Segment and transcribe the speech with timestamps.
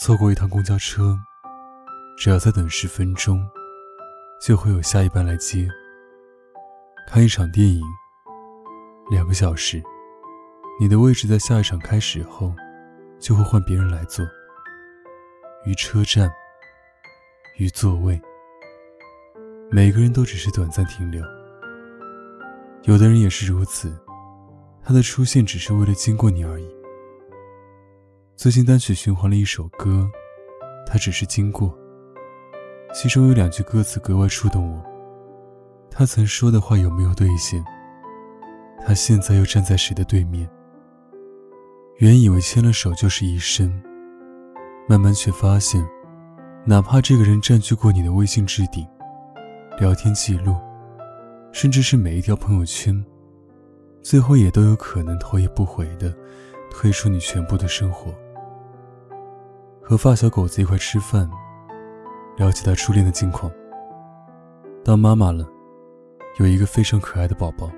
[0.00, 1.14] 错过一趟公交车，
[2.16, 3.46] 只要再等十分钟，
[4.40, 5.68] 就会有下一班来接。
[7.06, 7.82] 看一场电影，
[9.10, 9.82] 两个小时，
[10.80, 12.50] 你的位置在下一场开始后，
[13.18, 14.26] 就会换别人来坐。
[15.66, 16.32] 于车站，
[17.58, 18.18] 于座位。
[19.70, 21.22] 每个人都只是短暂停留，
[22.84, 23.94] 有的人也是如此，
[24.82, 26.79] 他的出现只是为了经过你而已。
[28.40, 30.10] 最近单曲循环了一首歌，
[30.86, 31.78] 它只是经过。
[32.94, 34.82] 其中有两句歌词格外触动我，
[35.90, 37.62] 他曾说的话有没有兑现？
[38.82, 40.48] 他现在又站在谁的对面？
[41.98, 43.70] 原以为牵了手就是一生，
[44.88, 45.86] 慢慢却发现，
[46.64, 48.88] 哪怕这个人占据过你的微信置顶。
[49.78, 50.56] 聊天记录，
[51.52, 53.04] 甚至是每一条朋友圈，
[54.00, 56.10] 最后也都有可能头也不回的
[56.70, 58.10] 退出你全部的生活。
[59.90, 61.28] 和发小狗子一块吃饭，
[62.36, 63.50] 聊起他初恋的近况。
[64.84, 65.44] 当妈妈了，
[66.38, 67.68] 有一个非常可爱的宝宝。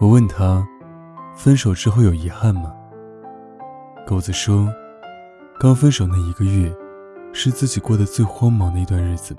[0.00, 0.66] 我问他，
[1.36, 2.74] 分手之后有遗憾吗？
[4.04, 4.68] 狗子说，
[5.60, 6.74] 刚分手那一个月，
[7.32, 9.32] 是自己过得最慌忙的一段日子。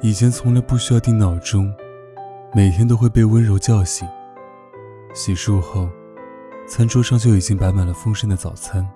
[0.00, 1.70] 以前从来不需要定闹钟，
[2.54, 4.08] 每天都会被温柔叫醒。
[5.12, 5.86] 洗漱后，
[6.66, 8.90] 餐桌上就已经摆满了丰盛的早餐。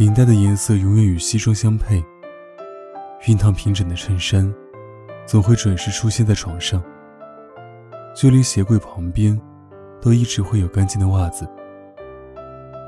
[0.00, 2.02] 领带的颜色永远与西装相配。
[3.20, 4.50] 熨烫平整的衬衫，
[5.26, 6.82] 总会准时出现在床上。
[8.16, 9.38] 就连鞋柜旁边，
[10.00, 11.46] 都一直会有干净的袜子。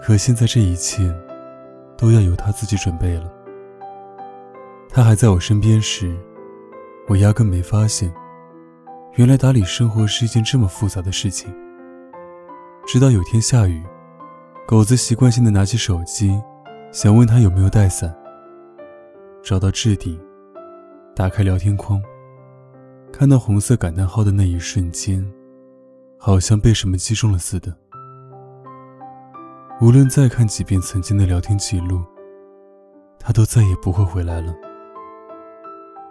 [0.02, 1.14] 可现在这一切，
[1.98, 3.30] 都要由他自己准备了。
[4.88, 6.18] 他还在我身边时。
[7.08, 8.10] 我压根没发现，
[9.16, 11.54] 原来打理生活是一件这么复杂的事情。
[12.86, 13.82] 直到有天下雨，
[14.66, 16.40] 狗子习惯性的拿起手机，
[16.92, 18.14] 想问他有没有带伞。
[19.42, 20.20] 找到置顶，
[21.16, 22.00] 打开聊天框，
[23.10, 25.26] 看到红色感叹号的那一瞬间，
[26.18, 27.74] 好像被什么击中了似的。
[29.80, 32.04] 无论再看几遍曾经的聊天记录，
[33.18, 34.54] 他都再也不会回来了。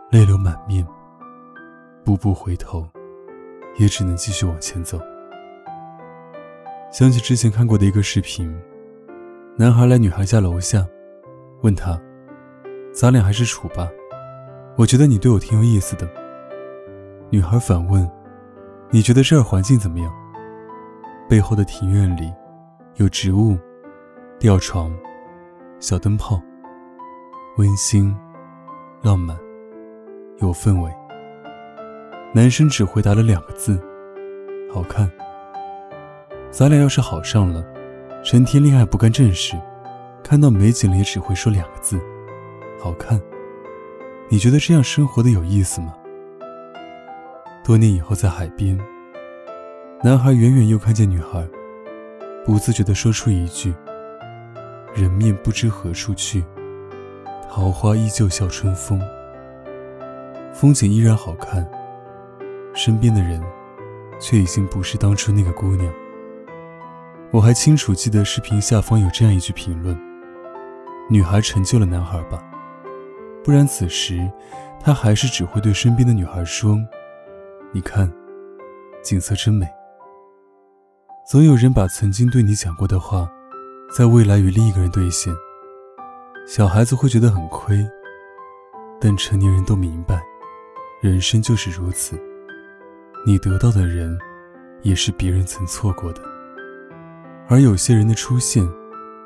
[0.09, 0.85] 泪流满面，
[2.03, 2.89] 步步回头，
[3.77, 4.99] 也只能继续往前走。
[6.91, 8.53] 想起之前看过的一个视频，
[9.57, 10.85] 男孩来女孩家楼下，
[11.61, 11.99] 问他
[12.93, 13.89] ：“咱俩还是处吧？
[14.77, 16.09] 我觉得你对我挺有意思的。”
[17.29, 18.09] 女孩反问
[18.89, 20.11] ：“你觉得这儿环境怎么样？”
[21.29, 22.33] 背后的庭院里，
[22.95, 23.57] 有植物、
[24.39, 24.91] 吊床、
[25.79, 26.41] 小灯泡，
[27.57, 28.15] 温馨、
[29.01, 29.37] 浪漫。
[30.39, 30.91] 有氛围。
[32.33, 33.79] 男生只回答了两个字
[34.73, 35.11] ：“好看。”
[36.49, 37.63] 咱俩要是好上了，
[38.23, 39.59] 成天恋爱不干正事，
[40.23, 41.99] 看到美景了也只会说两个字
[42.79, 43.19] ：“好看。”
[44.29, 45.95] 你觉得这样生活的有意思吗？
[47.63, 48.79] 多年以后，在海边，
[50.03, 51.45] 男孩远远又看见女孩，
[52.45, 53.73] 不自觉地说出一句
[54.93, 56.43] ：“人面不知何处去，
[57.49, 59.01] 桃花依旧笑春风。”
[60.53, 61.67] 风景依然好看，
[62.75, 63.41] 身边的人
[64.19, 65.91] 却已经不是当初那个姑娘。
[67.33, 69.97] 我还清楚记得视频下方有这样一句评论
[71.09, 72.43] ：“女孩成就了男孩吧，
[73.41, 74.29] 不然此时
[74.81, 76.77] 他还是只会对身边的女孩说
[77.71, 78.11] ：‘你看，
[79.01, 79.65] 景色真美。’
[81.25, 83.31] 总有人把曾经对你讲过的话，
[83.97, 85.33] 在未来与另一个人兑现。
[86.45, 87.87] 小孩子会觉得很亏，
[88.99, 90.21] 但成年人都明白。”
[90.99, 92.15] 人生就是如此，
[93.25, 94.19] 你得到的人，
[94.83, 96.30] 也是别人曾错过的。
[97.51, 98.65] 而有些人的出现，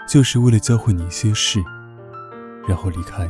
[0.10, 1.63] 就是为了教会你一些事，
[2.68, 3.30] 然后离开。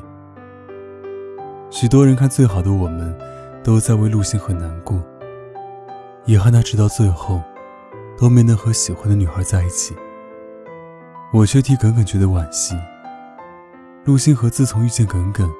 [1.69, 3.13] 许多人看《最好的我们》，
[3.61, 5.03] 都在为陆星河难过，
[6.23, 7.41] 遗憾他直到最后，
[8.17, 9.93] 都没能和喜欢的女孩在一起。
[11.33, 12.73] 我却替耿耿觉得惋惜。
[14.05, 15.51] 陆星河自从遇见耿耿，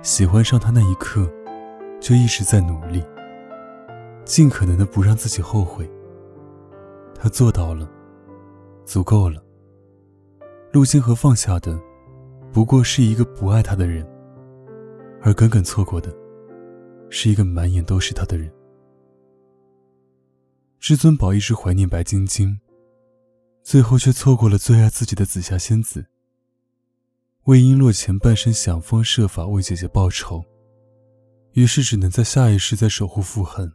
[0.00, 1.28] 喜欢上他那一刻。
[2.00, 3.02] 就一直在努力，
[4.24, 5.90] 尽可能的不让自己后悔。
[7.18, 7.88] 他做到了，
[8.84, 9.44] 足够了。
[10.72, 11.80] 陆星河放下的，
[12.52, 14.06] 不过是一个不爱他的人，
[15.22, 16.14] 而耿耿错过的，
[17.10, 18.52] 是一个满眼都是他的人。
[20.80, 22.58] 至尊宝一直怀念白晶晶，
[23.62, 26.04] 最后却错过了最爱自己的紫霞仙子。
[27.44, 30.44] 魏璎珞前半生想方设法为姐姐报仇，
[31.52, 33.72] 于是只能在下一世再守护傅恒。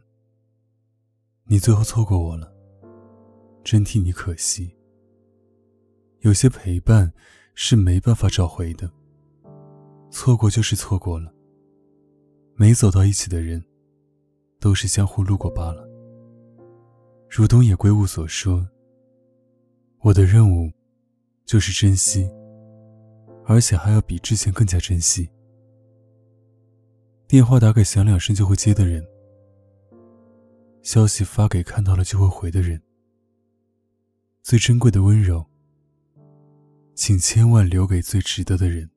[1.46, 2.52] 你最后错过我了，
[3.64, 4.76] 真替你可惜。
[6.20, 7.10] 有些陪伴
[7.54, 8.90] 是没办法找回的，
[10.10, 11.32] 错过就是错过了。
[12.54, 13.64] 没走到一起的人，
[14.58, 15.88] 都是相互路过罢了。
[17.30, 18.68] 如东野圭吾所说
[20.02, 20.70] ：“我的任务，
[21.46, 22.30] 就是珍惜，
[23.46, 25.26] 而且还要比之前更加珍惜。”
[27.26, 29.02] 电话打给响两声就会接的人，
[30.82, 32.82] 消息发给看到了就会回的人，
[34.42, 35.49] 最珍贵的温柔。
[37.02, 38.90] 请千万留给最值得的人。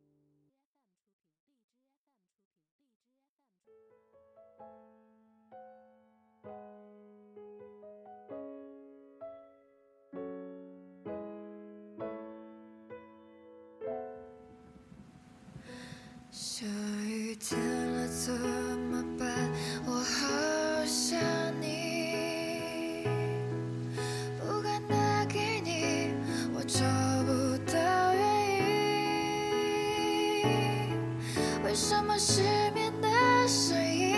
[31.73, 32.43] 为什么失
[32.75, 33.09] 眠的
[33.47, 34.12] 声音